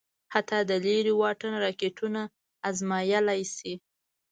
[0.33, 2.21] حتی د لېرې واټن راکېټونه
[2.69, 3.73] ازمايلای شي.